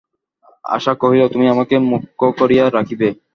[0.67, 3.07] আশা কহিল, তুমি আমাকে মূর্খ করিয়া রাখিবে?